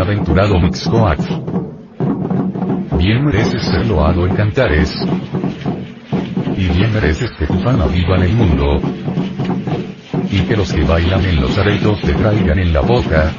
[0.00, 1.20] Bienaventurado Mixcoac.
[2.96, 4.96] Bien mereces ser loado en cantares.
[6.56, 8.80] Y bien mereces que tu fama viva en el mundo.
[10.30, 13.30] Y que los que bailan en los aretos te traigan en la boca.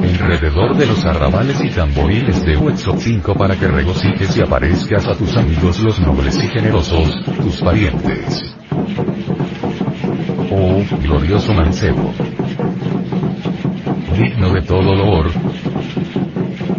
[0.00, 5.36] Alrededor de los arrabales y tamboriles de Huetzotzinco para que regocijes y aparezcas a tus
[5.36, 8.54] amigos los nobles y generosos, tus parientes.
[10.52, 12.14] Oh, glorioso mancebo.
[14.18, 15.30] Digno de todo loor,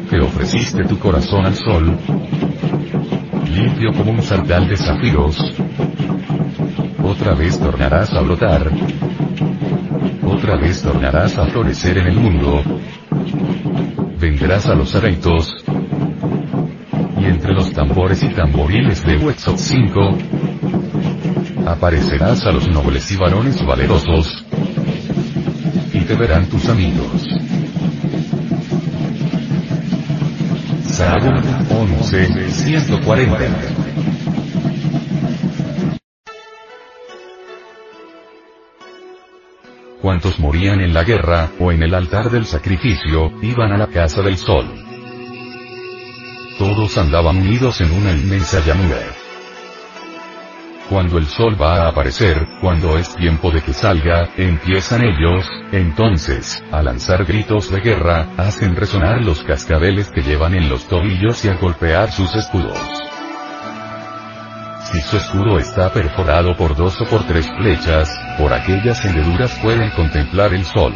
[0.10, 1.98] que ofreciste tu corazón al sol,
[3.50, 5.38] limpio como un sardal de zafiros,
[7.02, 8.70] otra vez tornarás a brotar,
[10.26, 12.62] otra vez tornarás a florecer en el mundo,
[14.20, 15.64] vendrás a los areitos,
[17.22, 20.18] y entre los tambores y tamboriles de Huetzotzinco,
[21.66, 24.46] aparecerás a los nobles y varones valerosos,
[26.10, 27.24] te verán tus amigos.
[30.88, 33.38] Sahagún 11, 140.
[40.02, 44.24] Cuantos morían en la guerra, o en el altar del sacrificio, iban a la casa
[44.24, 44.66] del sol.
[46.58, 49.19] Todos andaban unidos en una inmensa llanura.
[50.90, 56.64] Cuando el sol va a aparecer, cuando es tiempo de que salga, empiezan ellos, entonces,
[56.72, 61.50] a lanzar gritos de guerra, hacen resonar los cascabeles que llevan en los tobillos y
[61.50, 62.80] a golpear sus escudos.
[64.92, 69.92] Si su escudo está perforado por dos o por tres flechas, por aquellas hendeduras pueden
[69.92, 70.96] contemplar el sol.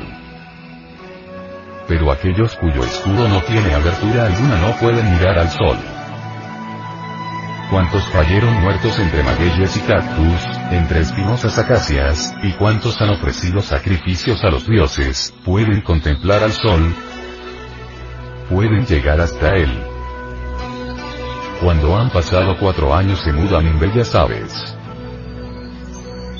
[1.87, 5.77] Pero aquellos cuyo escudo no tiene abertura alguna no pueden mirar al sol.
[7.73, 14.43] Cuántos cayeron muertos entre magueyes y cactus, entre espinosas acacias, y cuántos han ofrecido sacrificios
[14.43, 16.93] a los dioses, pueden contemplar al sol,
[18.47, 19.71] pueden llegar hasta él.
[21.63, 24.53] Cuando han pasado cuatro años se mudan en bellas aves.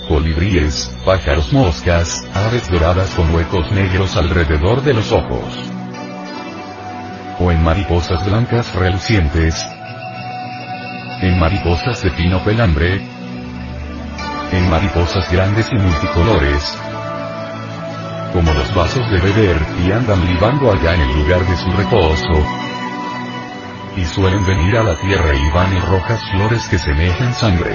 [0.07, 5.51] Colibríes, pájaros moscas, aves doradas con huecos negros alrededor de los ojos.
[7.39, 9.72] O en mariposas blancas relucientes.
[11.23, 13.01] En mariposas de fino pelambre.
[14.51, 16.77] En mariposas grandes y multicolores.
[18.33, 22.45] Como los vasos de beber, y andan libando allá en el lugar de su reposo,
[23.95, 27.71] y suelen venir a la tierra y van en rojas flores que semejan sangre.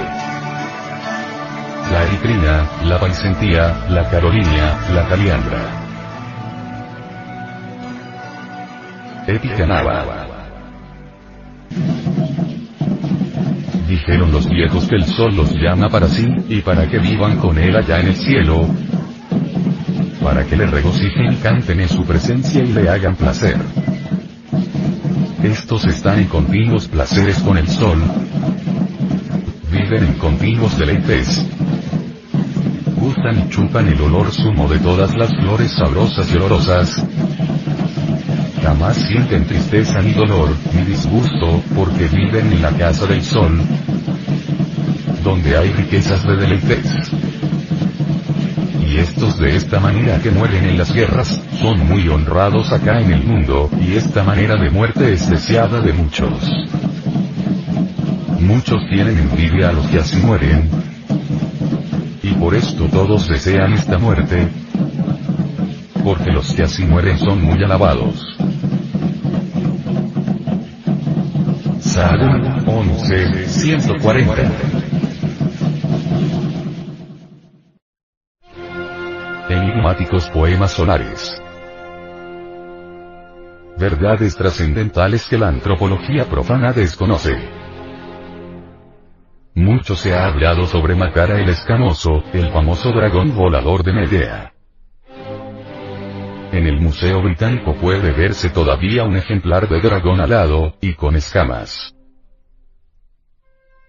[1.91, 5.61] La eritrina, la paisentía, la carolinia, la caliandra.
[9.25, 10.27] Epicanaba.
[13.89, 17.57] Dijeron los viejos que el sol los llama para sí, y para que vivan con
[17.57, 18.67] él allá en el cielo,
[20.21, 23.57] para que le regocijen y canten en su presencia y le hagan placer.
[25.41, 27.99] Estos están en continuos placeres con el sol.
[29.71, 31.43] Viven en continuos deleites.
[32.95, 37.03] Gustan y chupan el olor sumo de todas las flores sabrosas y olorosas.
[38.61, 43.61] Jamás sienten tristeza ni dolor, ni disgusto, porque viven en la casa del sol.
[45.23, 47.11] Donde hay riquezas de deleites.
[48.87, 53.11] Y estos de esta manera que mueren en las guerras, son muy honrados acá en
[53.11, 56.33] el mundo, y esta manera de muerte es deseada de muchos.
[58.39, 60.69] Muchos tienen envidia a los que así mueren.
[62.23, 64.47] Y por esto todos desean esta muerte.
[66.03, 68.28] Porque los que así mueren son muy alabados.
[71.99, 74.33] Sahagún, 11, 140.
[79.49, 81.41] Enigmáticos poemas solares.
[83.77, 87.35] Verdades trascendentales que la antropología profana desconoce.
[89.55, 94.53] Mucho se ha hablado sobre Makara el Escamoso, el famoso dragón volador de Medea.
[96.51, 101.93] En el Museo Británico puede verse todavía un ejemplar de dragón alado, y con escamas.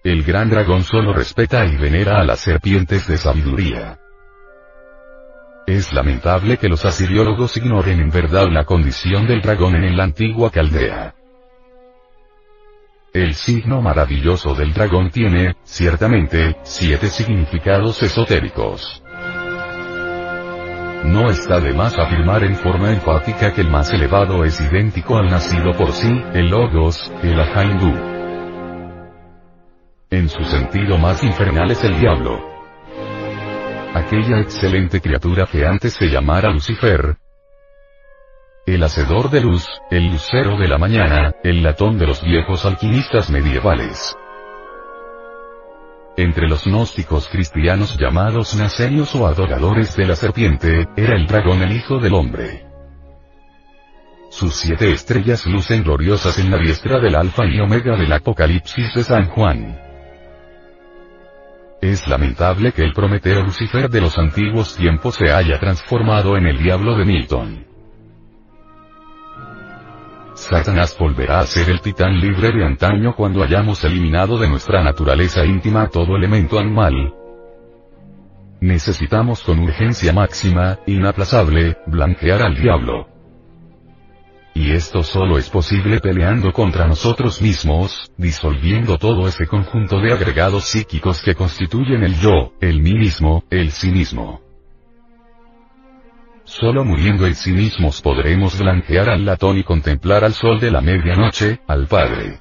[0.04, 3.98] El gran dragón solo respeta y venera a las serpientes de sabiduría.
[5.66, 10.50] Es lamentable que los asiriólogos ignoren en verdad la condición del dragón en la antigua
[10.50, 11.14] Caldea.
[13.14, 19.02] El signo maravilloso del dragón tiene, ciertamente, siete significados esotéricos.
[21.04, 25.26] No está de más afirmar en forma enfática que el más elevado es idéntico al
[25.26, 27.92] nacido por sí, el Logos, el Ajaindú.
[30.10, 32.38] En su sentido más infernal es el diablo.
[33.94, 37.16] Aquella excelente criatura que antes se llamara Lucifer.
[38.66, 43.30] El hacedor de luz, el lucero de la mañana, el latón de los viejos alquimistas
[43.30, 44.16] medievales.
[46.20, 51.72] Entre los gnósticos cristianos llamados nacenios o adoradores de la serpiente, era el dragón el
[51.72, 52.66] hijo del hombre.
[54.28, 59.02] Sus siete estrellas lucen gloriosas en la diestra del alfa y omega del Apocalipsis de
[59.02, 59.80] San Juan.
[61.80, 66.62] Es lamentable que el Prometeo Lucifer de los antiguos tiempos se haya transformado en el
[66.62, 67.69] diablo de Milton.
[70.50, 75.44] Satanás volverá a ser el titán libre de antaño cuando hayamos eliminado de nuestra naturaleza
[75.44, 77.14] íntima todo elemento animal.
[78.60, 83.06] Necesitamos con urgencia máxima, inaplazable, blanquear al diablo.
[84.52, 90.64] Y esto solo es posible peleando contra nosotros mismos, disolviendo todo ese conjunto de agregados
[90.64, 94.49] psíquicos que constituyen el yo, el mí mismo, el sí mismo.
[96.50, 100.80] Solo muriendo en sí mismos podremos blanquear al latón y contemplar al sol de la
[100.80, 102.40] medianoche, al Padre.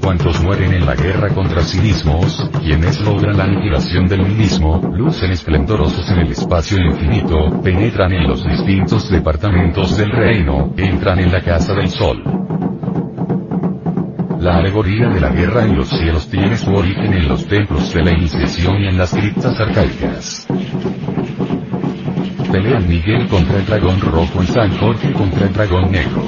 [0.00, 5.32] Cuantos mueren en la guerra contra sí mismos, quienes logran la aniquilación del mismo, lucen
[5.32, 11.42] esplendorosos en el espacio infinito, penetran en los distintos departamentos del reino, entran en la
[11.42, 12.24] casa del sol.
[14.46, 18.04] La alegoría de la guerra en los cielos tiene su origen en los templos de
[18.04, 20.46] la iniciación y en las criptas arcaicas.
[22.52, 26.22] Pelean Miguel contra el dragón rojo y San Jorge contra el dragón negro.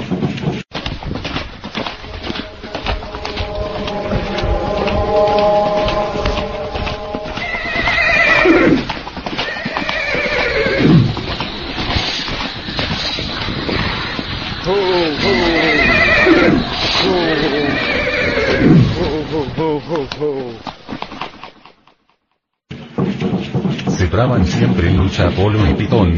[24.19, 26.11] Se traban siempre en lucha Apolo y Pitón,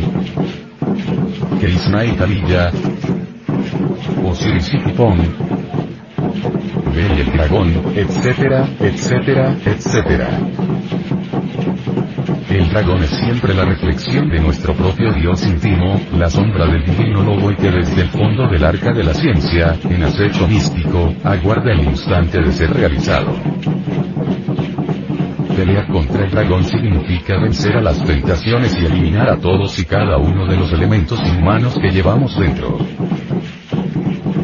[1.59, 2.13] Krishna y y
[6.97, 10.29] y el dragón, etcétera, etcétera, etcétera.
[12.49, 17.21] El dragón es siempre la reflexión de nuestro propio Dios íntimo, la sombra del divino
[17.21, 21.71] lobo y que desde el fondo del arca de la ciencia, en acecho místico, aguarda
[21.71, 23.35] el instante de ser realizado.
[25.47, 30.17] Pelear contra el dragón significa vencer a las tentaciones y eliminar a todos y cada
[30.17, 32.77] uno de los elementos inhumanos que llevamos dentro.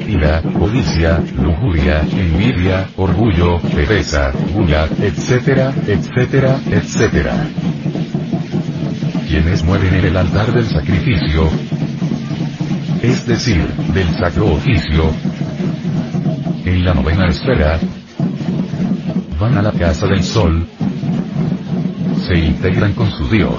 [0.08, 7.48] Ira, codicia, lujuria, envidia, orgullo, pereza, gula, etcétera, etcétera, etcétera.
[9.28, 11.50] Quienes mueren en el altar del sacrificio,
[13.02, 15.12] es decir, del sacro oficio,
[16.66, 17.80] en la novena esfera,
[19.40, 20.68] van a la casa del sol,
[22.28, 23.56] se integran con su Dios.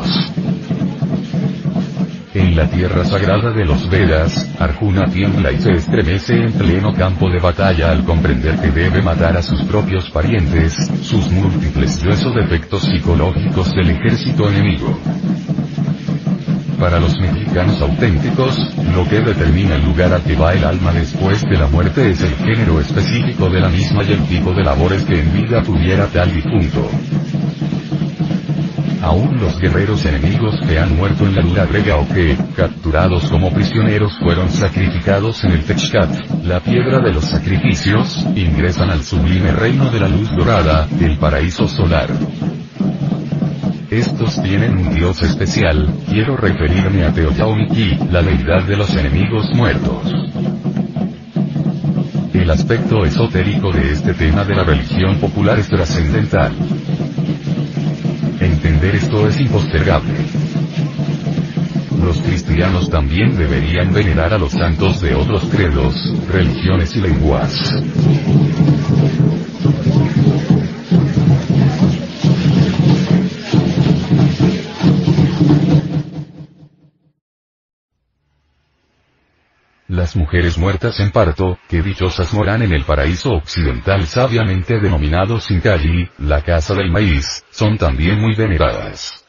[2.35, 7.31] En la tierra sagrada de los Vedas, Arjuna tiembla y se estremece en pleno campo
[7.31, 12.31] de batalla al comprender que debe matar a sus propios parientes, sus múltiples yoes o
[12.31, 14.99] defectos psicológicos del ejército enemigo.
[16.79, 18.57] Para los mexicanos auténticos,
[18.95, 22.21] lo que determina el lugar al que va el alma después de la muerte es
[22.21, 26.07] el género específico de la misma y el tipo de labores que en vida tuviera
[26.07, 26.89] tal difunto.
[29.03, 33.53] Aún los guerreros enemigos que han muerto en la luna grega o que, capturados como
[33.53, 36.11] prisioneros fueron sacrificados en el Techcat,
[36.45, 41.69] la piedra de los sacrificios, ingresan al sublime reino de la luz dorada, el paraíso
[41.69, 42.09] solar.
[43.91, 50.13] Estos tienen un dios especial, quiero referirme a Teoyaomiki, la deidad de los enemigos muertos.
[52.35, 56.53] El aspecto esotérico de este tema de la religión popular es trascendental.
[58.41, 60.15] Entender esto es impostergable.
[62.03, 65.95] Los cristianos también deberían venerar a los santos de otros credos,
[66.29, 67.75] religiones y lenguas.
[80.09, 86.09] Las mujeres muertas en parto, que dichosas moran en el paraíso occidental sabiamente denominado Sincalli,
[86.17, 89.23] la casa del maíz, son también muy veneradas.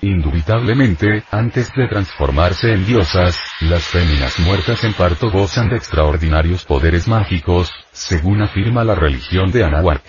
[0.00, 7.06] Indubitablemente, antes de transformarse en diosas, las féminas muertas en parto gozan de extraordinarios poderes
[7.06, 10.02] mágicos, según afirma la religión de Anahuac.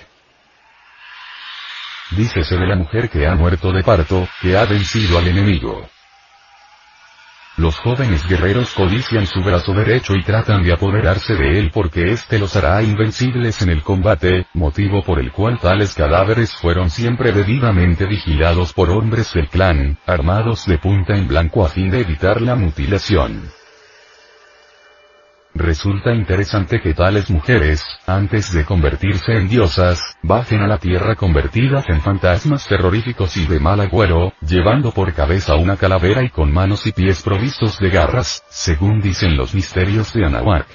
[2.11, 5.89] Dícese de la mujer que ha muerto de parto, que ha vencido al enemigo.
[7.59, 12.39] Los jóvenes guerreros codician su brazo derecho y tratan de apoderarse de él porque éste
[12.39, 18.05] los hará invencibles en el combate, motivo por el cual tales cadáveres fueron siempre debidamente
[18.05, 22.55] vigilados por hombres del clan, armados de punta en blanco a fin de evitar la
[22.55, 23.58] mutilación.
[25.55, 31.89] Resulta interesante que tales mujeres, antes de convertirse en diosas, bajen a la tierra convertidas
[31.89, 36.85] en fantasmas terroríficos y de mal agüero, llevando por cabeza una calavera y con manos
[36.85, 40.67] y pies provistos de garras, según dicen los misterios de Anahuac.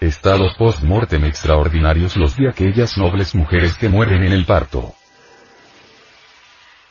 [0.00, 4.94] Estados post-mortem extraordinarios los de aquellas nobles mujeres que mueren en el parto.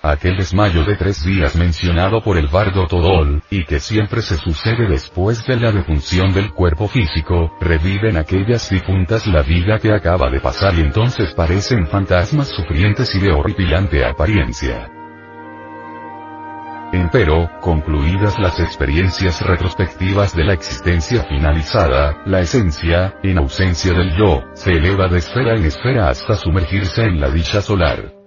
[0.03, 4.88] Aquel desmayo de tres días mencionado por el bardo Todol, y que siempre se sucede
[4.88, 10.39] después de la defunción del cuerpo físico, reviven aquellas difuntas la vida que acaba de
[10.39, 14.89] pasar y entonces parecen fantasmas sufrientes y de horripilante apariencia.
[16.93, 24.41] Empero, concluidas las experiencias retrospectivas de la existencia finalizada, la esencia, en ausencia del yo,
[24.55, 28.20] se eleva de esfera en esfera hasta sumergirse en la dicha solar.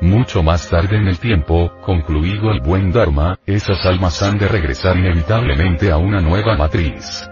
[0.00, 4.96] Mucho más tarde en el tiempo, concluido el buen Dharma, esas almas han de regresar
[4.96, 7.26] inevitablemente a una nueva matriz.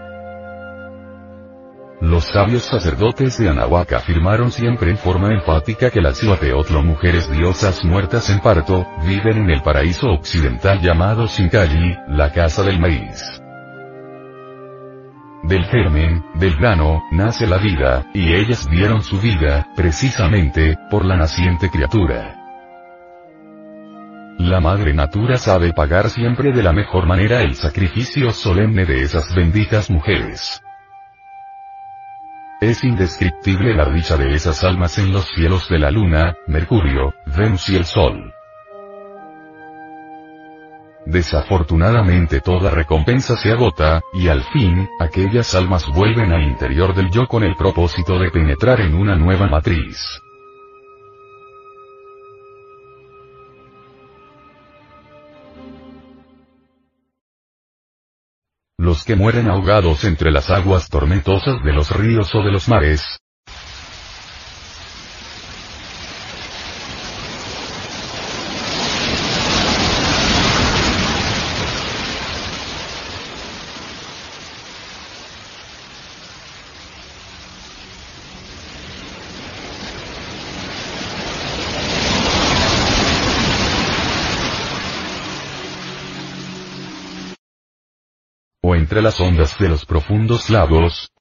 [2.01, 7.85] Los sabios sacerdotes de Anahuac afirmaron siempre en forma enfática que las Yuateotlo mujeres diosas
[7.85, 13.41] muertas en parto, viven en el paraíso occidental llamado Shinkali, la casa del maíz.
[15.43, 21.15] Del germen, del grano, nace la vida, y ellas dieron su vida, precisamente, por la
[21.15, 22.44] naciente criatura.
[24.37, 29.33] La madre natura sabe pagar siempre de la mejor manera el sacrificio solemne de esas
[29.33, 30.61] benditas mujeres.
[32.59, 37.69] Es indescriptible la dicha de esas almas en los cielos de la luna, Mercurio, Venus
[37.69, 38.33] y el Sol.
[41.05, 47.27] Desafortunadamente toda recompensa se agota, y al fin, aquellas almas vuelven al interior del yo
[47.27, 50.21] con el propósito de penetrar en una nueva matriz.
[58.85, 63.19] Los que mueren ahogados entre las aguas tormentosas de los ríos o de los mares,
[88.95, 91.11] entre las ondas de los profundos lagos,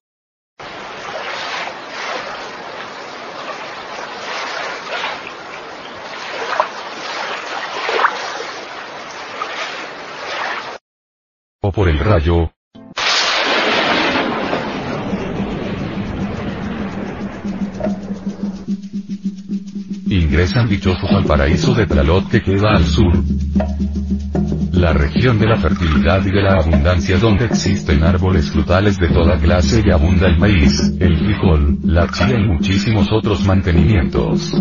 [11.63, 12.53] o por el rayo,
[20.07, 23.13] ingresan dichosos al paraíso de Tlaloc que queda al sur
[24.77, 29.39] la región de la fertilidad y de la abundancia donde existen árboles frutales de toda
[29.39, 34.53] clase y abunda el maíz, el frijol, la chía y muchísimos otros mantenimientos.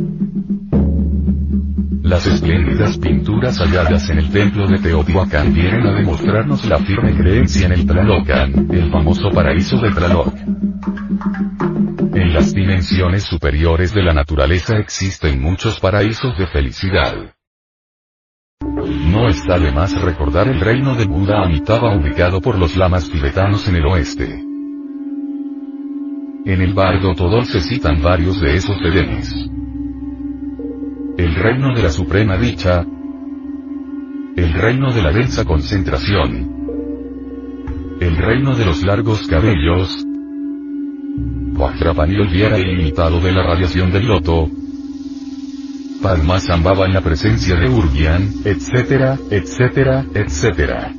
[2.03, 7.65] Las espléndidas pinturas halladas en el templo de Teotihuacán vienen a demostrarnos la firme creencia
[7.65, 10.35] en el Tlalocan, el famoso paraíso de Tlaloc.
[12.13, 17.32] En las dimensiones superiores de la naturaleza existen muchos paraísos de felicidad.
[19.13, 23.67] No está de más recordar el reino de Buda Amitabha ubicado por los lamas tibetanos
[23.67, 24.43] en el oeste.
[26.45, 29.31] En el bardo Todol se citan varios de esos edenes.
[31.15, 32.83] El reino de la suprema dicha,
[34.35, 36.49] el reino de la densa concentración,
[38.01, 40.07] el reino de los largos cabellos,
[41.51, 44.49] Vajrapani el ilimitado de la radiación del loto,
[46.03, 50.91] Padma zambaba la presencia de Urgian, etcétera, etcétera, etcétera.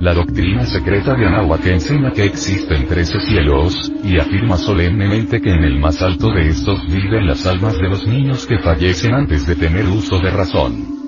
[0.00, 5.64] La doctrina secreta de Anahuac enseña que existen trece cielos, y afirma solemnemente que en
[5.64, 9.56] el más alto de estos viven las almas de los niños que fallecen antes de
[9.56, 11.03] tener uso de razón.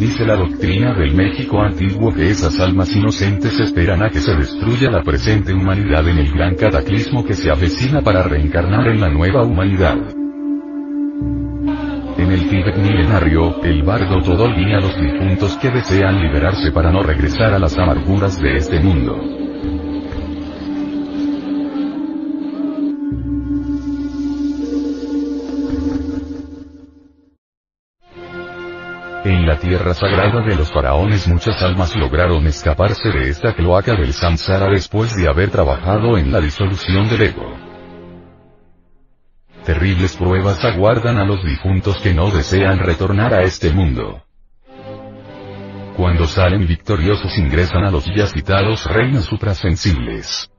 [0.00, 4.90] Dice la doctrina del México antiguo que esas almas inocentes esperan a que se destruya
[4.90, 9.42] la presente humanidad en el gran cataclismo que se avecina para reencarnar en la nueva
[9.42, 9.98] humanidad.
[12.16, 16.90] En el Tíbet milenario, el bardo todo guía a los difuntos que desean liberarse para
[16.90, 19.49] no regresar a las amarguras de este mundo.
[29.22, 34.14] En la tierra sagrada de los faraones muchas almas lograron escaparse de esta cloaca del
[34.14, 37.54] samsara después de haber trabajado en la disolución del ego.
[39.66, 44.22] Terribles pruebas aguardan a los difuntos que no desean retornar a este mundo.
[45.98, 50.50] Cuando salen victoriosos ingresan a los ya citados reinos suprasensibles.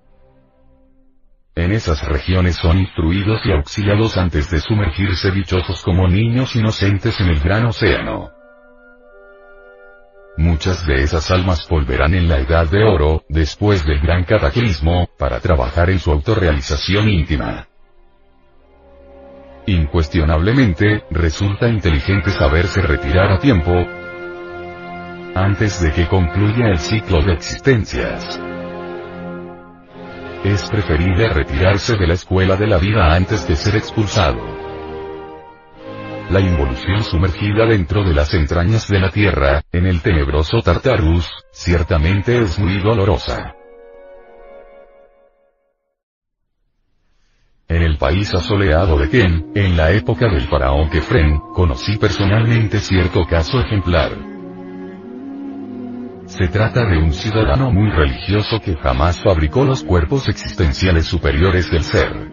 [1.55, 7.29] En esas regiones son instruidos y auxiliados antes de sumergirse dichosos como niños inocentes en
[7.29, 8.29] el gran océano.
[10.41, 15.39] Muchas de esas almas volverán en la edad de oro, después del gran cataclismo, para
[15.39, 17.67] trabajar en su autorrealización íntima.
[19.67, 23.71] Incuestionablemente, resulta inteligente saberse retirar a tiempo,
[25.35, 28.41] antes de que concluya el ciclo de existencias.
[30.43, 34.60] Es preferible retirarse de la escuela de la vida antes de ser expulsado.
[36.31, 42.41] La involución sumergida dentro de las entrañas de la Tierra, en el tenebroso Tartarus, ciertamente
[42.41, 43.53] es muy dolorosa.
[47.67, 53.25] En el país asoleado de Ken, en la época del faraón Kefren, conocí personalmente cierto
[53.25, 54.13] caso ejemplar.
[56.27, 61.83] Se trata de un ciudadano muy religioso que jamás fabricó los cuerpos existenciales superiores del
[61.83, 62.31] ser.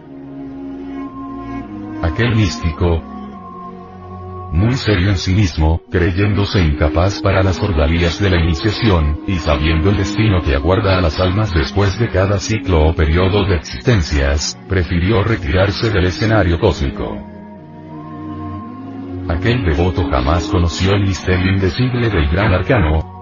[2.01, 3.18] Aquel místico,
[4.51, 9.89] muy serio en sí mismo, creyéndose incapaz para las ordalías de la iniciación, y sabiendo
[9.89, 14.57] el destino que aguarda a las almas después de cada ciclo o periodo de existencias,
[14.67, 17.17] prefirió retirarse del escenario cósmico.
[19.29, 23.19] Aquel devoto jamás conoció el misterio indecible del gran arcano,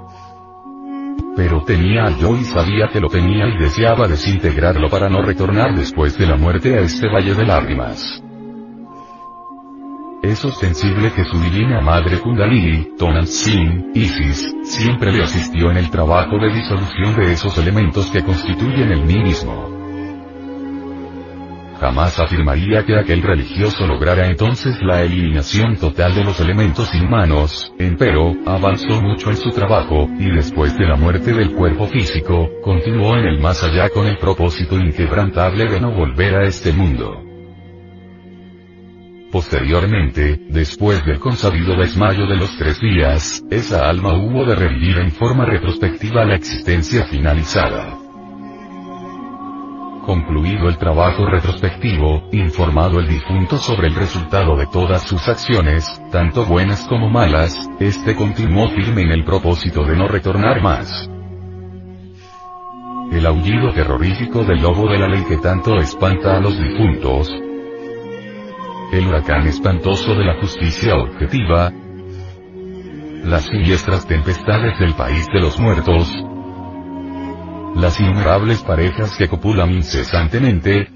[1.35, 5.75] pero tenía al yo y sabía que lo tenía y deseaba desintegrarlo para no retornar
[5.75, 8.23] después de la muerte a este valle de lágrimas.
[10.27, 16.37] Es ostensible que su divina madre Kundalini, Tonantzin, Isis, siempre le asistió en el trabajo
[16.37, 19.71] de disolución de esos elementos que constituyen el mí mismo.
[21.79, 28.33] Jamás afirmaría que aquel religioso lograra entonces la eliminación total de los elementos inhumanos, empero,
[28.45, 33.27] avanzó mucho en su trabajo, y después de la muerte del cuerpo físico, continuó en
[33.27, 37.26] el más allá con el propósito inquebrantable de no volver a este mundo.
[39.31, 45.11] Posteriormente, después del consabido desmayo de los tres días, esa alma hubo de revivir en
[45.11, 47.97] forma retrospectiva la existencia finalizada.
[50.05, 56.45] Concluido el trabajo retrospectivo, informado el difunto sobre el resultado de todas sus acciones, tanto
[56.45, 61.09] buenas como malas, este continuó firme en el propósito de no retornar más.
[63.11, 67.29] El aullido terrorífico del lobo de la ley que tanto espanta a los difuntos,
[68.91, 71.71] el huracán espantoso de la justicia objetiva,
[73.23, 76.09] las siniestras tempestades del país de los muertos,
[77.75, 80.87] las innumerables parejas que copulan incesantemente,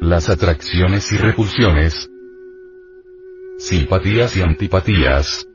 [0.00, 2.10] las atracciones y repulsiones,
[3.58, 5.48] simpatías y antipatías,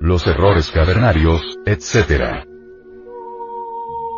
[0.00, 2.44] los errores cavernarios, etc.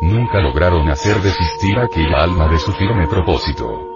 [0.03, 3.90] Nunca lograron hacer desistir aquella alma de su firme propósito.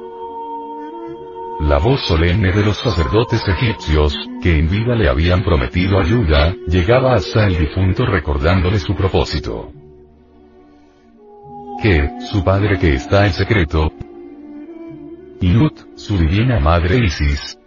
[1.62, 7.14] La voz solemne de los sacerdotes egipcios, que en vida le habían prometido ayuda, llegaba
[7.14, 9.72] hasta el difunto recordándole su propósito.
[11.82, 13.90] Que, su padre que está en secreto,
[15.40, 17.58] y Nut, su divina madre Isis,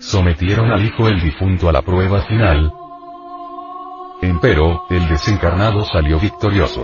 [0.00, 2.72] sometieron al hijo el difunto a la prueba final.
[4.22, 6.82] Empero, el desencarnado salió victorioso.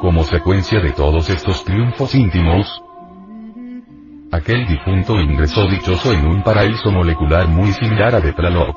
[0.00, 2.84] Como secuencia de todos estos triunfos íntimos,
[4.34, 8.76] Aquel difunto ingresó dichoso en un paraíso molecular muy similar a de Tlaloc.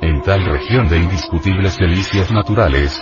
[0.00, 2.98] elemental región de indiscutibles delicias naturales,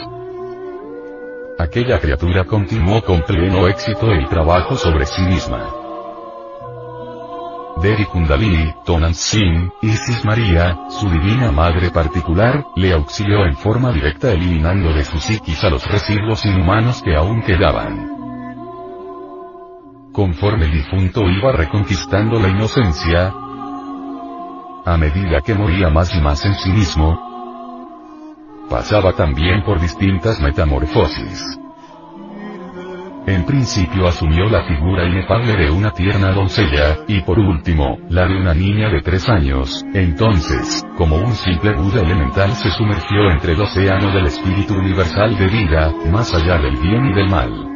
[1.61, 5.65] aquella criatura continuó con pleno éxito el trabajo sobre sí misma.
[7.81, 14.33] Devi Kundalini, Tonan Singh, Isis María, su divina madre particular, le auxilió en forma directa
[14.33, 18.12] eliminando de su psiquis a los residuos inhumanos que aún quedaban.
[20.13, 23.33] Conforme el difunto iba reconquistando la inocencia,
[24.85, 27.19] a medida que moría más y más en sí mismo,
[28.69, 31.59] pasaba también por distintas metamorfosis.
[33.27, 38.37] En principio asumió la figura inefable de una tierna doncella, y por último, la de
[38.37, 43.63] una niña de tres años, entonces, como un simple Buda elemental se sumergió entre el
[43.63, 47.72] océano del espíritu universal de vida, más allá del bien y del mal.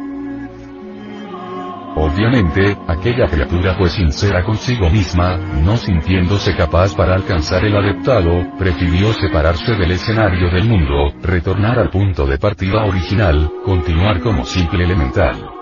[1.99, 9.11] Obviamente, aquella criatura fue sincera consigo misma, no sintiéndose capaz para alcanzar el adeptado, prefirió
[9.13, 15.56] separarse del escenario del mundo, retornar al punto de partida original, continuar como simple elemental.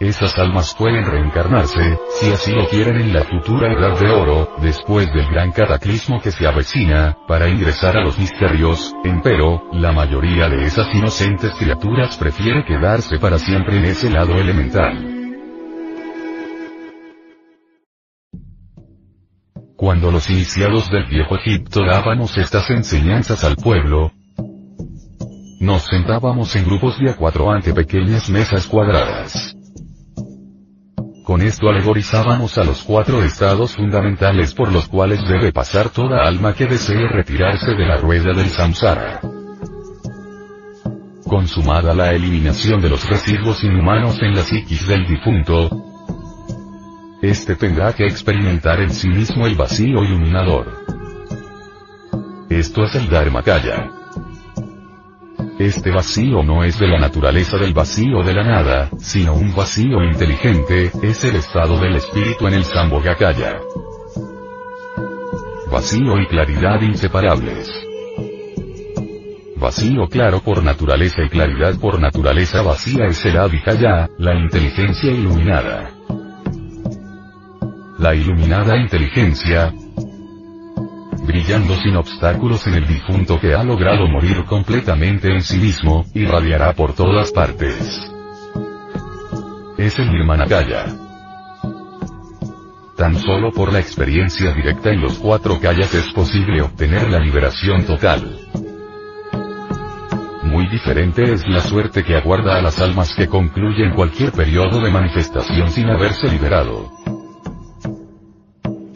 [0.00, 5.12] Esas almas pueden reencarnarse, si así lo quieren en la futura edad de oro, después
[5.12, 10.64] del gran cataclismo que se avecina, para ingresar a los misterios, empero, la mayoría de
[10.64, 14.96] esas inocentes criaturas prefiere quedarse para siempre en ese lado elemental.
[19.76, 24.12] Cuando los iniciados del viejo Egipto dábamos estas enseñanzas al pueblo,
[25.60, 29.59] nos sentábamos en grupos de a cuatro ante pequeñas mesas cuadradas.
[31.30, 36.54] Con esto alegorizábamos a los cuatro estados fundamentales por los cuales debe pasar toda alma
[36.54, 39.20] que desee retirarse de la rueda del samsara.
[41.24, 45.70] Consumada la eliminación de los residuos inhumanos en la psiquis del difunto,
[47.22, 50.84] este tendrá que experimentar en sí mismo el vacío iluminador.
[52.48, 53.99] Esto es el Dharmakaya.
[55.58, 60.02] Este vacío no es de la naturaleza del vacío de la nada, sino un vacío
[60.02, 63.60] inteligente, es el estado del espíritu en el Sambhogakaya.
[65.70, 67.70] Vacío y claridad inseparables.
[69.56, 75.90] Vacío claro por naturaleza y claridad por naturaleza vacía es el Adhikaya, la inteligencia iluminada.
[77.98, 79.74] La iluminada inteligencia,
[81.30, 86.72] brillando sin obstáculos en el difunto que ha logrado morir completamente en sí mismo, irradiará
[86.72, 88.10] por todas partes.
[89.78, 90.86] Es el Nirmanakaya.
[92.96, 97.84] Tan solo por la experiencia directa en los cuatro calles es posible obtener la liberación
[97.84, 98.36] total.
[100.42, 104.90] Muy diferente es la suerte que aguarda a las almas que concluyen cualquier periodo de
[104.90, 106.99] manifestación sin haberse liberado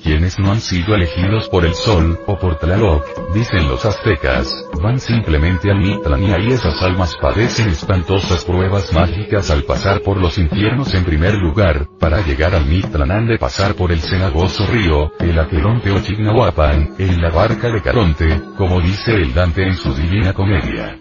[0.04, 5.00] quienes no han sido elegidos por el sol, o por Tlaloc, dicen los aztecas, van
[5.00, 10.36] simplemente al Mictlán y ahí esas almas padecen espantosas pruebas mágicas al pasar por los
[10.36, 15.12] infiernos en primer lugar, para llegar al Mictlán han de pasar por el cenagoso río,
[15.20, 19.94] el Aqueronte o Chignahuapan, en la barca de Caronte, como dice el Dante en su
[19.94, 20.98] Divina Comedia.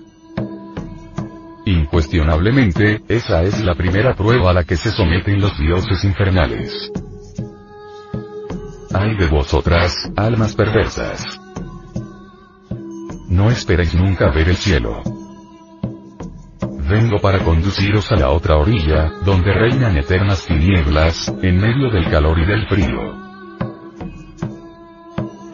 [1.66, 6.92] Incuestionablemente, esa es la primera prueba a la que se someten los dioses infernales.
[8.94, 11.26] Ay de vosotras, almas perversas.
[13.28, 15.02] No esperéis nunca ver el cielo.
[16.88, 22.38] Vengo para conduciros a la otra orilla, donde reinan eternas tinieblas, en medio del calor
[22.38, 23.24] y del frío.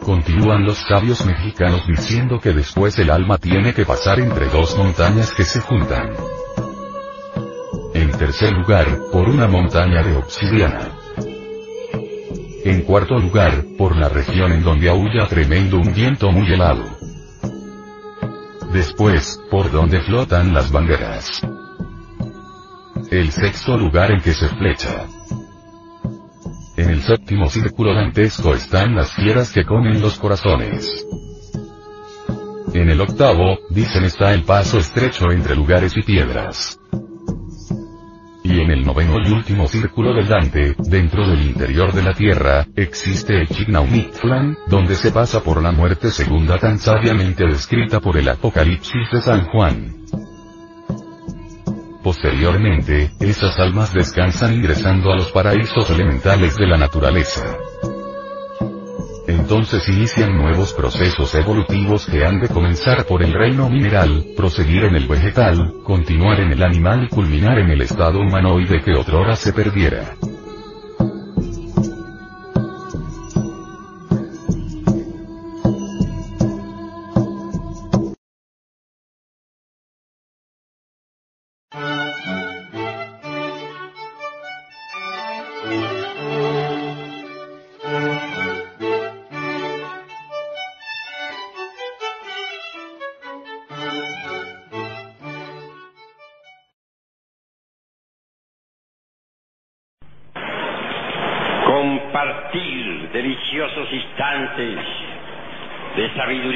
[0.04, 5.32] Continúan los sabios mexicanos diciendo que después el alma tiene que pasar entre dos montañas
[5.32, 6.10] que se juntan.
[7.94, 10.99] En tercer lugar, por una montaña de obsidiana.
[12.64, 16.84] En cuarto lugar, por la región en donde aúlla tremendo un viento muy helado.
[18.72, 21.40] Después, por donde flotan las banderas.
[23.10, 25.06] El sexto lugar en que se flecha.
[26.76, 31.06] En el séptimo círculo dantesco están las fieras que comen los corazones.
[32.74, 36.78] En el octavo, dicen está el paso estrecho entre lugares y piedras.
[38.50, 42.66] Y en el noveno y último círculo del Dante, dentro del interior de la Tierra,
[42.74, 48.28] existe el Chignaumitzlan, donde se pasa por la muerte segunda tan sabiamente descrita por el
[48.28, 50.04] Apocalipsis de San Juan.
[52.02, 57.56] Posteriormente, esas almas descansan ingresando a los paraísos elementales de la naturaleza
[59.50, 64.94] entonces inician nuevos procesos evolutivos que han de comenzar por el reino mineral, proseguir en
[64.94, 69.52] el vegetal, continuar en el animal y culminar en el estado humanoide que otrora se
[69.52, 70.14] perdiera.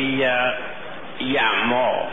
[0.04, 2.06] Y amor.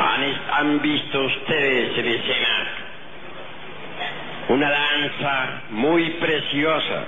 [0.00, 2.68] Han, han visto ustedes en escena
[4.48, 7.04] una danza muy preciosa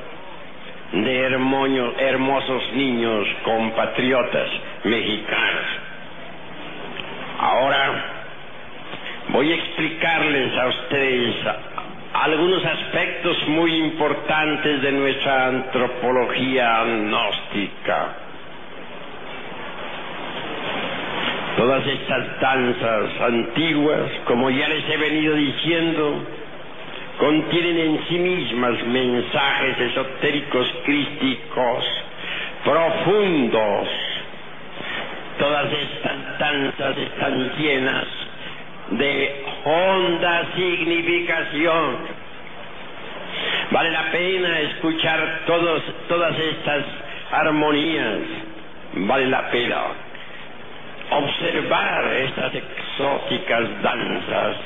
[0.93, 4.49] de hermosos niños compatriotas
[4.85, 5.67] mexicanos.
[7.39, 8.05] Ahora
[9.29, 11.37] voy a explicarles a ustedes
[12.21, 18.09] algunos aspectos muy importantes de nuestra antropología gnóstica.
[21.57, 26.23] Todas estas danzas antiguas, como ya les he venido diciendo,
[27.19, 31.85] contienen en sí mismas mensajes esotéricos crísticos
[32.65, 33.89] profundos.
[35.39, 38.07] Todas estas danzas están llenas
[38.90, 41.96] de honda significación.
[43.70, 46.85] Vale la pena escuchar todos, todas estas
[47.31, 48.18] armonías.
[48.94, 49.83] Vale la pena
[51.11, 54.57] observar estas exóticas danzas.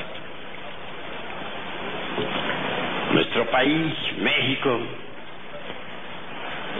[3.13, 4.79] Nuestro país, México,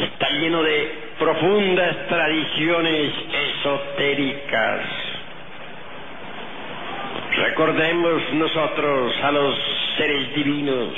[0.01, 3.12] está lleno de profundas tradiciones
[3.60, 5.05] esotéricas.
[7.36, 9.56] Recordemos nosotros a los
[9.98, 10.93] seres divinos,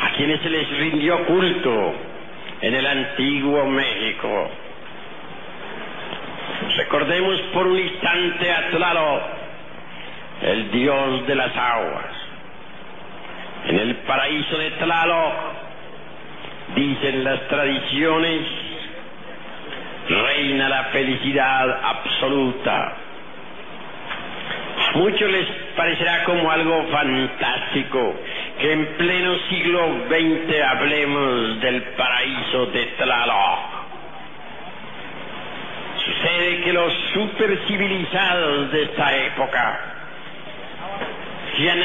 [0.00, 1.94] a quienes se les rindió culto
[2.62, 4.50] en el antiguo México.
[6.78, 9.22] Recordemos por un instante a Tlaloc,
[10.42, 12.06] el dios de las aguas.
[13.66, 15.34] En el paraíso de Tlaloc,
[16.74, 18.40] dicen las tradiciones,
[20.08, 23.05] reina la felicidad absoluta.
[24.96, 28.14] Muchos les parecerá como algo fantástico
[28.58, 33.58] que en pleno siglo XX hablemos del paraíso de Tlaloc.
[36.02, 39.80] Sucede que los supercivilizados de esta época
[41.58, 41.82] se han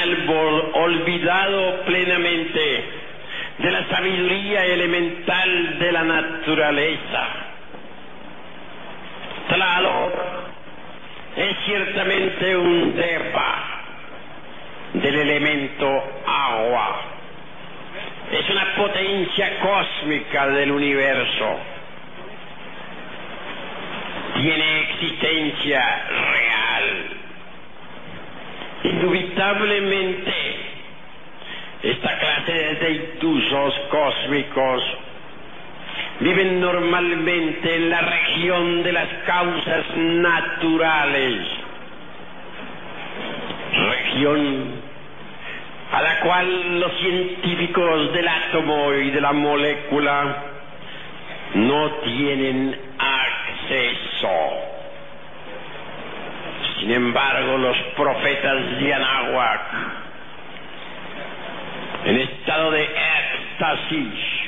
[0.74, 2.86] olvidado plenamente
[3.58, 7.28] de la sabiduría elemental de la naturaleza.
[9.50, 10.51] Tlaloc
[11.36, 13.82] es ciertamente un depa
[14.94, 17.02] del elemento agua.
[18.32, 21.60] Es una potencia cósmica del universo.
[24.36, 27.08] Tiene existencia real.
[28.84, 30.34] Indubitablemente,
[31.84, 34.84] esta clase de deitusos cósmicos
[36.20, 41.48] viven normalmente en la región de las causas naturales,
[43.90, 44.92] región
[45.92, 50.36] a la cual los científicos del átomo y de la molécula
[51.56, 54.30] no tienen acceso.
[56.80, 59.62] Sin embargo, los profetas de Anáhuac,
[62.06, 64.41] en estado de éxtasis,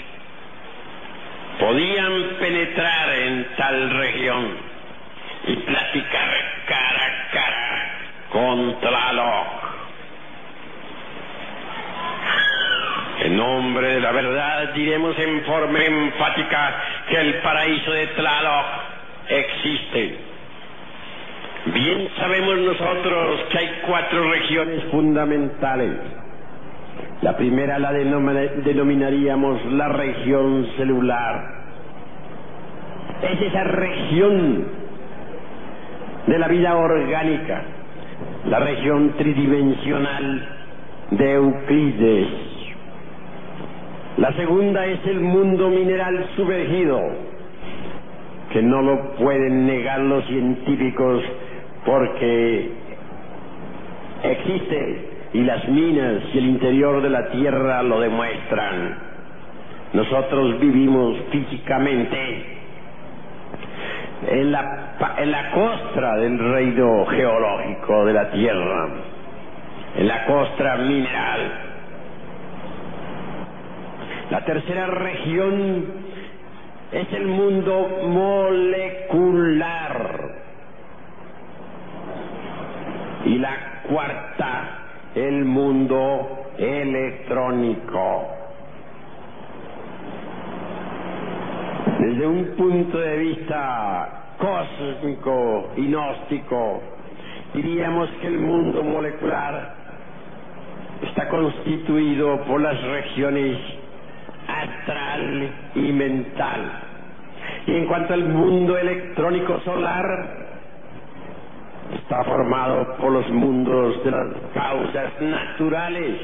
[1.63, 4.47] podían penetrar en tal región
[5.47, 6.29] y platicar
[6.67, 7.97] cara a cara
[8.29, 9.47] con Tlaloc.
[13.21, 18.65] En nombre de la verdad diremos en forma enfática que el paraíso de Tlaloc
[19.29, 20.17] existe.
[21.67, 25.91] Bien sabemos nosotros que hay cuatro regiones fundamentales.
[27.21, 31.63] La primera la denomina- denominaríamos la región celular.
[33.31, 34.65] Es esa región
[36.27, 37.61] de la vida orgánica,
[38.49, 40.47] la región tridimensional
[41.11, 42.27] de Euclides.
[44.17, 46.99] La segunda es el mundo mineral sumergido,
[48.51, 51.23] que no lo pueden negar los científicos
[51.85, 52.69] porque
[54.23, 58.97] existe y las minas y el interior de la tierra lo demuestran.
[59.93, 62.45] Nosotros vivimos físicamente
[64.27, 68.89] en la, en la costra del reino geológico de la tierra,
[69.97, 71.51] en la costra mineral.
[74.29, 75.85] La tercera región
[76.91, 79.63] es el mundo molecular.
[83.25, 84.82] Y la cuarta
[85.15, 88.27] el mundo electrónico.
[91.99, 96.81] Desde un punto de vista cósmico y gnóstico,
[97.53, 99.75] diríamos que el mundo molecular
[101.03, 103.57] está constituido por las regiones
[104.47, 106.71] astral y mental.
[107.67, 110.42] Y en cuanto al mundo electrónico solar,
[111.95, 116.15] está formado por los mundos de las causas naturales,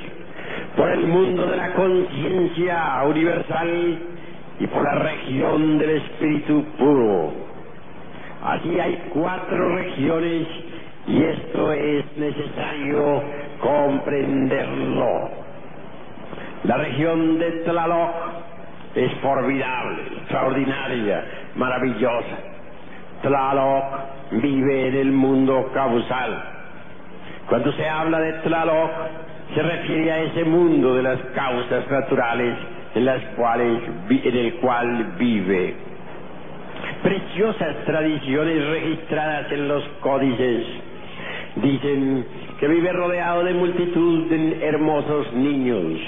[0.75, 3.99] por el mundo de la conciencia universal
[4.59, 7.33] y por la región del espíritu puro.
[8.43, 10.47] Así hay cuatro regiones
[11.07, 13.23] y esto es necesario
[13.59, 15.29] comprenderlo.
[16.63, 18.11] La región de Tlaloc
[18.95, 22.37] es formidable, extraordinaria, maravillosa.
[23.21, 26.43] Tlaloc vive en el mundo causal.
[27.47, 28.91] Cuando se habla de Tlaloc,
[29.55, 32.55] se refiere a ese mundo de las causas naturales
[32.95, 35.75] en las cuales en el cual vive.
[37.03, 40.65] Preciosas tradiciones registradas en los códices
[41.55, 42.25] dicen
[42.59, 45.99] que vive rodeado de multitud de hermosos niños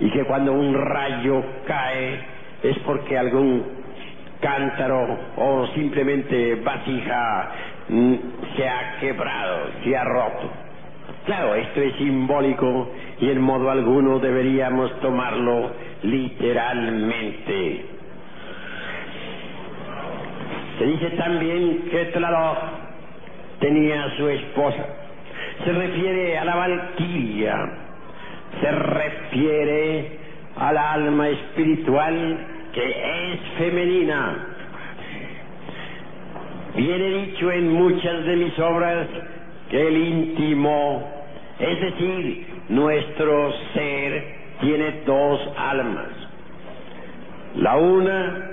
[0.00, 2.20] y que cuando un rayo cae
[2.62, 3.77] es porque algún
[4.40, 7.50] cántaro o simplemente vasija
[7.88, 8.14] mm,
[8.56, 10.50] se ha quebrado, se ha roto.
[11.26, 15.72] Claro, esto es simbólico y en modo alguno deberíamos tomarlo
[16.02, 17.84] literalmente.
[20.78, 22.58] Se dice también que Tlaloc
[23.58, 24.86] tenía a su esposa.
[25.64, 27.72] Se refiere a la valquiria,
[28.60, 30.18] se refiere
[30.56, 34.36] al alma espiritual que es femenina.
[36.76, 39.08] Viene dicho en muchas de mis obras
[39.70, 41.10] que el íntimo,
[41.58, 46.08] es decir, nuestro ser, tiene dos almas.
[47.56, 48.50] La una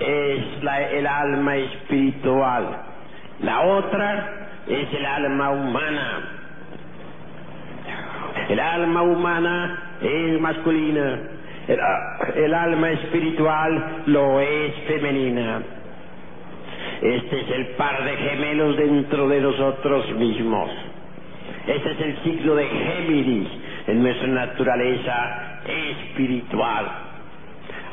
[0.00, 2.82] es la, el alma espiritual,
[3.40, 6.30] la otra es el alma humana.
[8.48, 11.18] El alma humana es masculina,
[11.68, 11.78] el,
[12.36, 15.62] el alma espiritual lo es femenina.
[17.02, 20.70] Este es el par de gemelos dentro de nosotros mismos.
[21.66, 23.48] Este es el ciclo de Géminis
[23.86, 26.86] en nuestra naturaleza espiritual.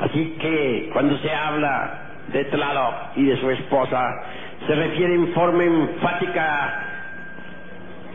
[0.00, 2.00] Así que cuando se habla
[2.32, 4.22] de Tlaloc y de su esposa,
[4.66, 6.82] se refiere en forma enfática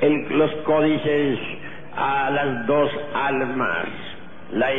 [0.02, 1.40] en los códices
[1.96, 3.88] a las dos almas,
[4.54, 4.70] la,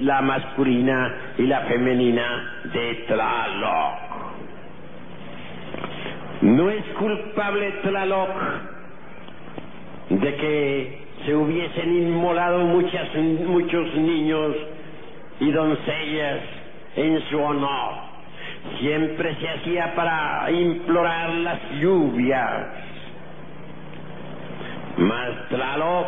[0.00, 4.12] la masculina y la femenina de Tlaloc.
[6.42, 8.30] No es culpable Tlaloc
[10.10, 14.56] de que se hubiesen inmolado muchas, muchos niños
[15.40, 16.40] y doncellas
[16.96, 17.94] en su honor.
[18.80, 22.66] Siempre se hacía para implorar las lluvias.
[24.96, 26.06] Mas Tlaloc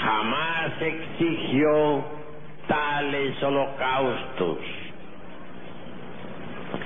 [0.00, 2.04] jamás exigió
[2.66, 4.58] tales holocaustos.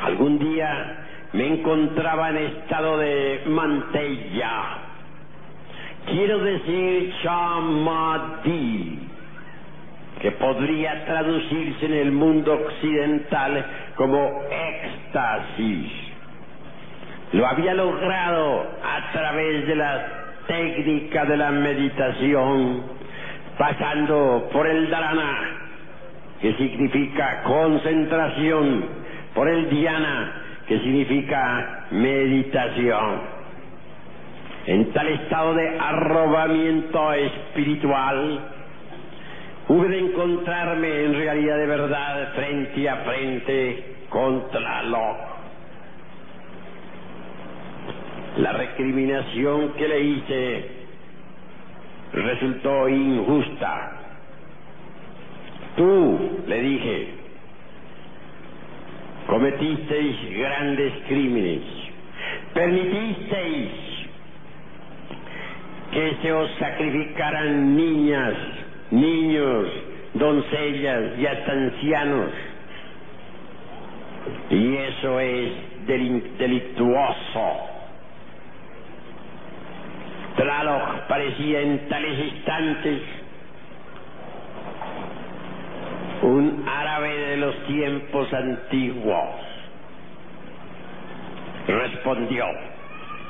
[0.03, 4.85] Algún día me encontraba en estado de mantella
[6.07, 8.99] quiero decir Shamadhi,
[10.21, 13.65] que podría traducirse en el mundo occidental
[13.97, 15.93] como éxtasis.
[17.33, 20.07] Lo había logrado a través de la
[20.47, 22.83] técnica de la meditación,
[23.59, 25.61] pasando por el dharana,
[26.41, 28.85] que significa concentración,
[29.35, 33.35] por el dhyana, que significa meditación.
[34.67, 38.41] En tal estado de arrobamiento espiritual,
[39.69, 45.17] hube de encontrarme en realidad de verdad frente a frente contra lo
[48.39, 50.84] La recriminación que le hice
[52.23, 53.93] resultó injusta.
[55.77, 57.09] Tú, le dije,
[59.27, 61.63] cometisteis grandes crímenes,
[62.53, 63.71] permitisteis
[65.93, 68.35] que se os sacrificaran niñas,
[68.91, 69.69] niños,
[70.15, 72.31] doncellas y hasta ancianos.
[74.51, 75.53] Y eso es
[75.87, 77.74] delictuoso.
[80.37, 83.03] Tlaloc parecía en tales instantes
[86.23, 89.29] un árabe de los tiempos antiguos.
[91.67, 92.45] Respondió,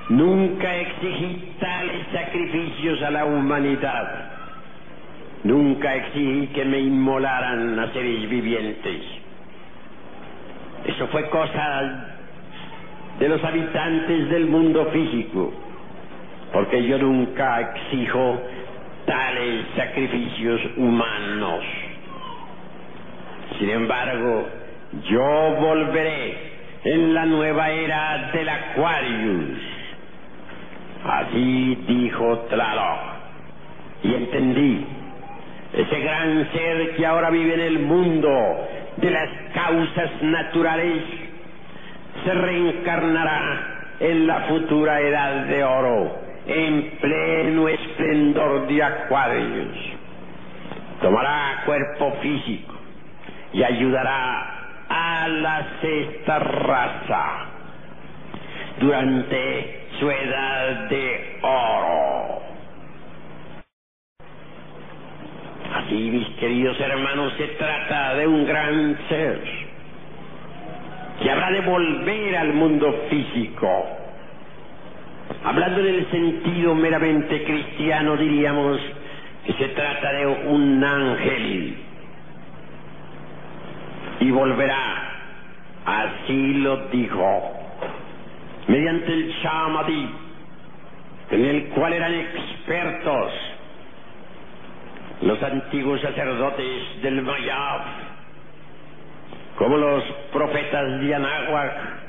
[0.09, 4.33] Nunca exigí tales sacrificios a la humanidad.
[5.45, 9.01] Nunca exigí que me inmolaran a seres vivientes.
[10.87, 12.15] Eso fue cosa
[13.19, 15.55] de los habitantes del mundo físico,
[16.55, 18.41] porque yo nunca exijo
[19.05, 21.65] tales sacrificios humanos.
[23.59, 24.47] Sin embargo,
[25.11, 26.37] yo volveré
[26.85, 29.59] en la nueva era del Aquarius.
[31.05, 33.01] Así dijo Tlaloc.
[34.05, 34.87] Y entendí,
[35.73, 38.31] ese gran ser que ahora vive en el mundo
[38.99, 41.03] de las causas naturales,
[42.25, 49.77] se reencarnará en la futura edad de oro, en pleno esplendor de Aquarius.
[51.01, 52.75] Tomará cuerpo físico
[53.53, 54.55] y ayudará
[54.89, 57.47] a la sexta raza
[58.81, 62.43] durante su edad de oro.
[65.75, 69.41] Así, mis queridos hermanos, se trata de un gran ser
[71.23, 74.04] que habrá de volver al mundo físico.
[75.45, 78.81] Hablando en el sentido meramente cristiano, diríamos
[79.45, 81.77] que se trata de un ángel
[84.21, 85.11] y volverá.
[85.85, 87.53] Así lo dijo,
[88.69, 90.11] mediante el Shamadí,
[91.31, 93.33] en el cual eran expertos
[95.21, 97.83] los antiguos sacerdotes del Mayab,
[99.59, 102.04] como los profetas de Anáhuac,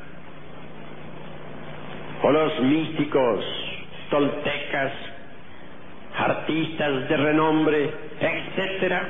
[2.25, 3.45] o los místicos
[4.09, 4.91] toltecas,
[6.17, 9.01] artistas de renombre, etcétera,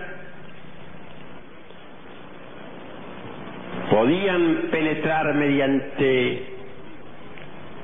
[3.89, 6.43] podían penetrar mediante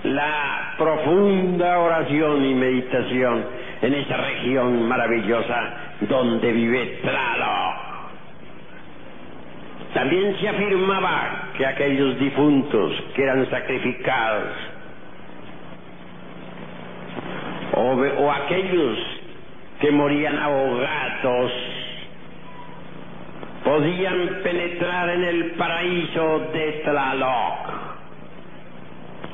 [0.03, 3.45] la profunda oración y meditación
[3.83, 5.73] en esa región maravillosa
[6.09, 7.75] donde vive Tlaloc.
[9.93, 14.71] También se afirmaba que aquellos difuntos que eran sacrificados
[17.81, 18.97] o, aquellos
[19.79, 21.51] que morían ahogados
[23.63, 27.69] podían penetrar en el paraíso de Tlaloc.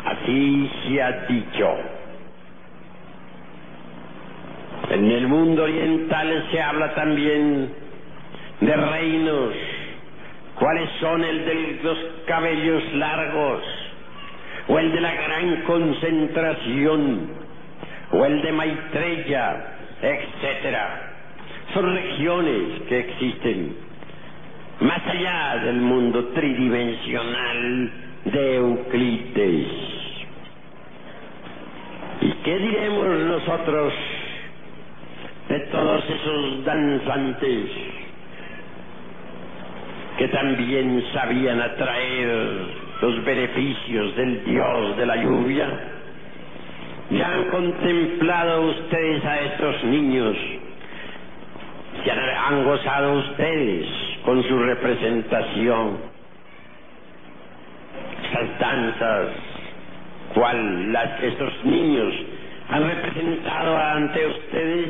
[0.05, 1.75] Así se ha dicho.
[4.89, 7.73] En el mundo oriental se habla también
[8.61, 9.53] de reinos.
[10.55, 13.61] ¿Cuáles son el de los cabellos largos?
[14.69, 17.46] ¿O el de la gran concentración?
[18.17, 19.75] ¿O el de Maitreya?
[20.01, 21.13] Etcétera.
[21.71, 23.75] Son regiones que existen
[24.79, 27.91] más allá del mundo tridimensional
[28.25, 29.67] de Euclides.
[32.21, 33.93] ¿Y qué diremos nosotros
[35.49, 37.69] de todos esos danzantes
[40.17, 42.29] que también sabían atraer
[42.99, 45.96] los beneficios del Dios de la lluvia?
[47.09, 50.35] ¿Ya han contemplado ustedes a estos niños?
[52.03, 53.87] ¿Se han gozado ustedes
[54.27, 55.99] con su representación.
[58.29, 59.27] Esas danzas,
[60.33, 62.13] cual las, estos niños
[62.69, 64.89] han representado ante ustedes,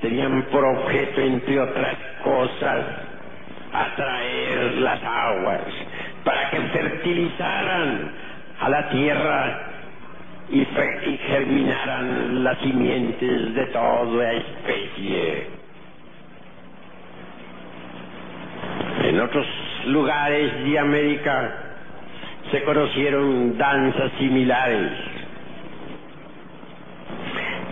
[0.00, 2.84] tenían por objeto, entre otras cosas,
[3.72, 5.62] atraer las aguas
[6.22, 8.12] para que fertilizaran
[8.60, 9.65] a la tierra
[10.50, 15.46] y, germinaran las simientes de toda especie.
[19.04, 19.46] En otros
[19.86, 21.52] lugares de América
[22.50, 24.92] se conocieron danzas similares.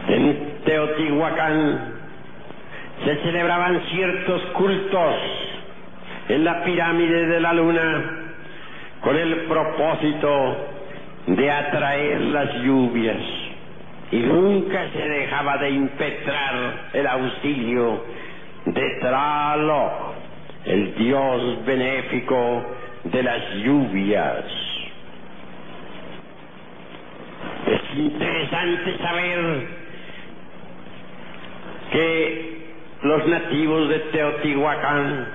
[0.08, 1.94] En Teotihuacán
[3.04, 5.14] se celebraban ciertos cultos
[6.28, 8.04] en la pirámide de la luna
[9.00, 10.56] con el propósito
[11.26, 13.22] de atraer las lluvias
[14.10, 16.54] y nunca se dejaba de impetrar
[16.92, 18.04] el auxilio
[18.66, 20.14] de Tralo
[20.64, 22.64] el Dios benéfico
[23.04, 24.44] de las lluvias.
[27.66, 29.66] Es interesante saber
[31.92, 32.64] que
[33.02, 35.26] los nativos de Teotihuacán,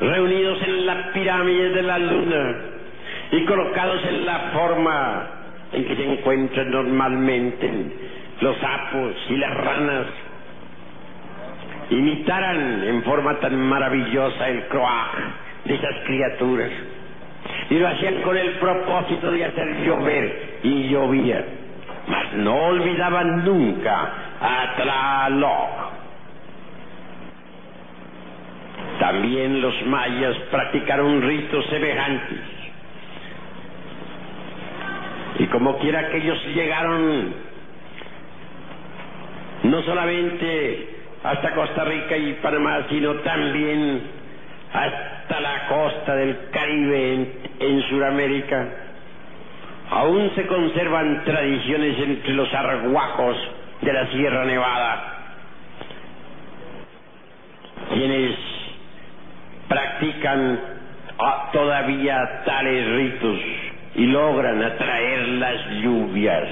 [0.00, 2.56] reunidos en la pirámide de la luna
[3.30, 5.26] y colocados en la forma
[5.72, 7.70] en que se encuentran normalmente
[8.40, 10.06] los sapos y las ranas,
[11.90, 15.14] imitaran en forma tan maravillosa el croaj
[15.64, 16.70] de esas criaturas.
[17.70, 21.44] Y lo hacían con el propósito de hacer llover y llovía.
[22.06, 25.88] mas no olvidaban nunca a Tlaloc.
[28.98, 32.57] También los mayas practicaron ritos semejantes.
[35.38, 37.34] Y como quiera que ellos llegaron
[39.64, 44.02] no solamente hasta Costa Rica y Panamá, sino también
[44.72, 48.68] hasta la costa del Caribe en, en Sudamérica.
[49.90, 53.36] Aún se conservan tradiciones entre los arhuacos
[53.80, 55.14] de la Sierra Nevada,
[57.92, 58.36] quienes
[59.66, 60.60] practican
[61.18, 66.48] ah, todavía tales ritos y logran atraer las lluvias.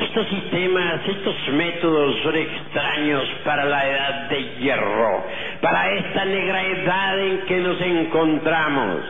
[0.00, 5.24] Estos sistemas, estos métodos son extraños para la edad de hierro,
[5.60, 9.00] para esta negra edad en que nos encontramos.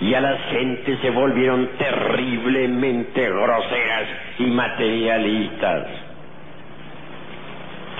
[0.00, 4.04] Y a las gentes se volvieron terriblemente groseras
[4.38, 5.86] y materialistas.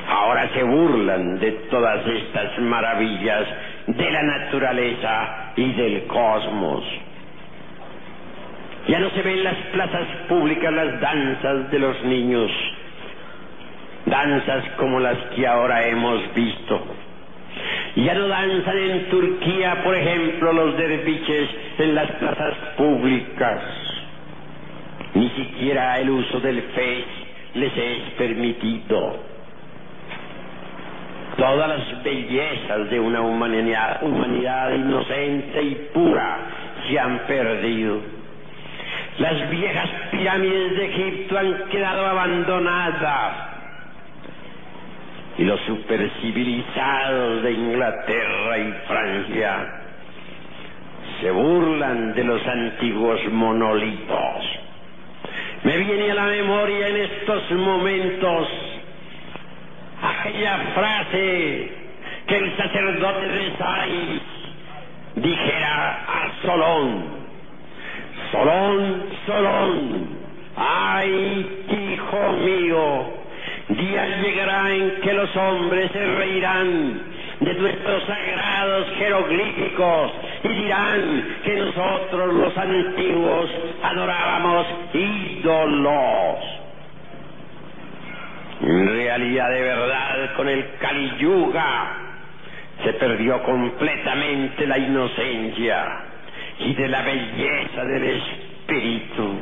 [0.08, 3.46] Ahora se burlan de todas estas maravillas
[3.86, 6.84] de la naturaleza y del cosmos.
[8.88, 12.50] Ya no se ven en las plazas públicas las danzas de los niños,
[14.06, 16.84] danzas como las que ahora hemos visto.
[17.96, 23.62] Ya no danzan en Turquía, por ejemplo, los derviches en las plazas públicas.
[25.14, 27.04] Ni siquiera el uso del fe
[27.54, 29.35] les es permitido.
[31.36, 34.00] Todas las bellezas de una humanidad,
[34.74, 36.38] inocente y pura
[36.88, 38.00] se han perdido.
[39.18, 43.34] Las viejas pirámides de Egipto han quedado abandonadas.
[45.36, 49.82] Y los supercivilizados de Inglaterra y Francia
[51.20, 54.44] se burlan de los antiguos monolitos.
[55.64, 58.48] Me viene a la memoria en estos momentos
[60.02, 61.70] aquella frase
[62.26, 64.22] que el sacerdote de Sais
[65.16, 67.26] dijera a Solón
[68.32, 70.08] Solón, Solón,
[70.56, 73.04] ay, hijo mío,
[73.68, 77.02] día llegará en que los hombres se reirán
[77.40, 83.50] de nuestros sagrados jeroglíficos y dirán que nosotros los antiguos
[83.82, 86.65] adorábamos ídolos.
[88.60, 92.06] En realidad de verdad con el Kali Yuga
[92.82, 95.86] se perdió completamente la inocencia
[96.58, 99.40] y de la belleza del espíritu.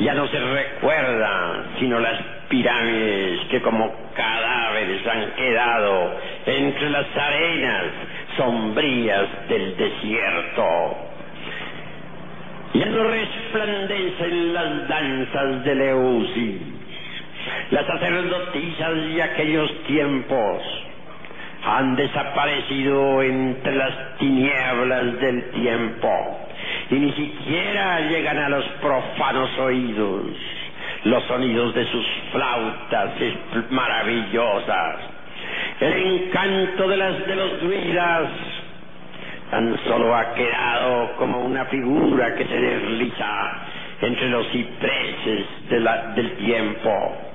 [0.00, 6.14] Ya no se recuerda sino las pirámides que como cadáveres han quedado
[6.46, 7.84] entre las arenas
[8.36, 10.64] sombrías del desierto.
[12.74, 16.60] Ya no resplandecen las danzas de Leusis,
[17.70, 20.62] las sacerdotisas de aquellos tiempos
[21.64, 26.40] han desaparecido entre las tinieblas del tiempo
[26.90, 30.26] y ni siquiera llegan a los profanos oídos
[31.04, 33.10] los sonidos de sus flautas
[33.70, 34.96] maravillosas.
[35.80, 38.28] El encanto de las de los druidas
[39.50, 43.66] tan solo ha quedado como una figura que se desliza
[44.00, 47.33] entre los cipreses del tiempo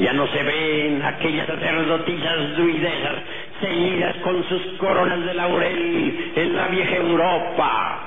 [0.00, 3.16] ya no se ven aquellas sacerdotisas druidesas
[3.60, 7.98] ceñidas con sus coronas de laurel en la vieja Europa.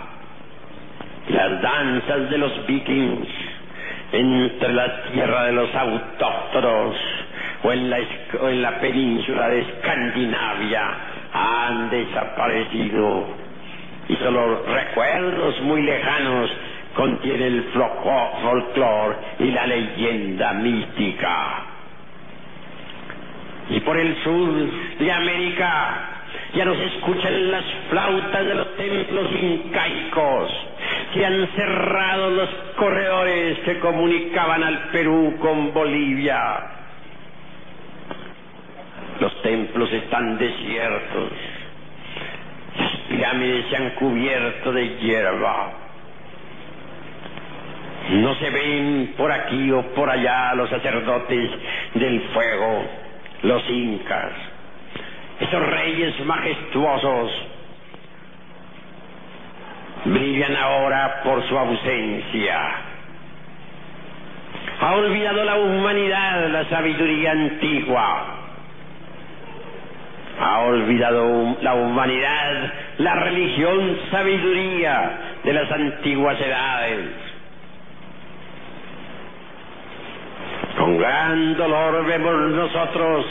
[1.30, 3.28] Las danzas de los vikings
[4.12, 6.96] entre la tierra de los autóctonos
[7.64, 10.96] o en la, península de Escandinavia
[11.32, 13.28] han desaparecido
[14.10, 16.50] y solo recuerdos muy lejanos
[16.96, 21.73] contiene el folclore y la leyenda mística
[23.70, 24.50] y por el sur
[25.00, 26.14] de América
[26.54, 30.52] ya no se escuchan las flautas de los templos incaicos.
[31.14, 36.60] Se han cerrado los corredores que comunicaban al Perú con Bolivia.
[39.20, 41.32] Los templos están desiertos.
[42.78, 45.72] Las pirámides se han cubierto de hierba.
[48.12, 51.50] No se ven por aquí o por allá los sacerdotes
[51.96, 53.03] del fuego
[53.44, 54.32] los incas,
[55.40, 57.32] esos reyes majestuosos,
[60.06, 62.60] brillan ahora por su ausencia.
[64.80, 68.40] Ha olvidado la humanidad la sabiduría antigua.
[70.40, 77.33] Ha olvidado la humanidad la religión sabiduría de las antiguas edades.
[81.04, 83.26] Gran dolor vemos nosotros.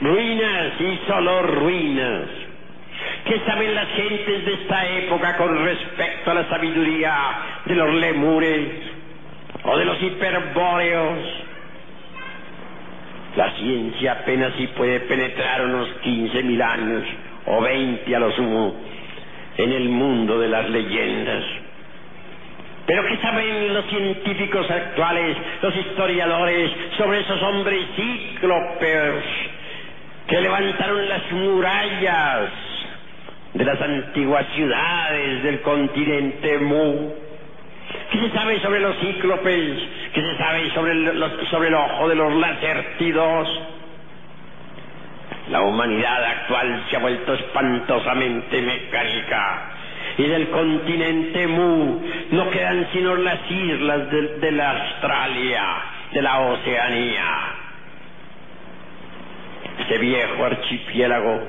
[0.00, 2.22] Ruinas y solo ruinas.
[3.24, 7.14] ¿Qué saben las gentes de esta época con respecto a la sabiduría
[7.64, 8.68] de los lemures
[9.64, 11.18] o de los hiperbóreos?
[13.36, 17.02] La ciencia apenas si puede penetrar unos 15 mil años
[17.46, 18.74] o 20 a lo sumo
[19.56, 21.44] en el mundo de las leyendas.
[22.86, 29.24] Pero ¿qué saben los científicos actuales, los historiadores, sobre esos hombres cíclopes
[30.28, 32.50] que levantaron las murallas
[33.54, 37.10] de las antiguas ciudades del continente Mu?
[38.12, 39.78] ¿Qué se sabe sobre los cíclopes?
[40.14, 43.48] ¿Qué se sabe sobre el, ojo de los lacertidos?
[45.50, 49.75] La humanidad actual se ha vuelto espantosamente mecánica
[50.18, 52.00] y del continente Mu
[52.30, 55.64] no quedan sino las islas de, la Australia,
[56.12, 57.24] de la Oceanía.
[59.80, 61.42] Este viejo archipiélago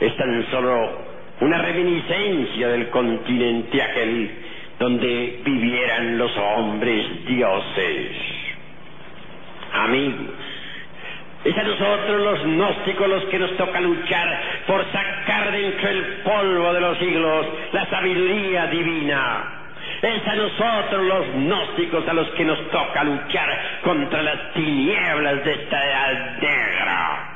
[0.00, 4.30] es tan solo una reminiscencia del continente aquel
[4.78, 8.12] donde vivieran los hombres dioses.
[9.74, 10.49] Amigos,
[11.42, 16.04] es a nosotros los gnósticos los que nos toca luchar por sacar de entre el
[16.22, 19.56] polvo de los siglos la sabiduría divina.
[20.02, 25.52] Es a nosotros los gnósticos a los que nos toca luchar contra las tinieblas de
[25.52, 27.26] esta edad negra.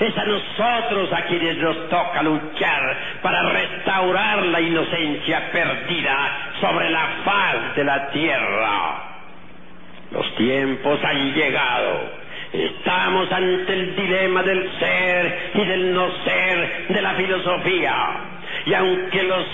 [0.00, 7.06] Es a nosotros a quienes nos toca luchar para restaurar la inocencia perdida sobre la
[7.24, 9.04] faz de la tierra.
[10.12, 17.02] Los tiempos han llegado Estamos ante el dilema del ser y del no ser de
[17.02, 17.94] la filosofía.
[18.64, 19.44] Y aunque los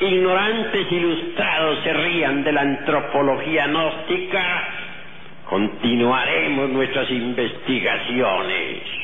[0.00, 4.68] ignorantes ilustrados se rían de la antropología gnóstica,
[5.48, 9.03] continuaremos nuestras investigaciones.